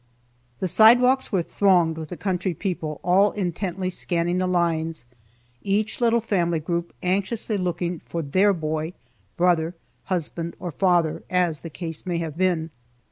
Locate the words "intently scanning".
3.33-4.39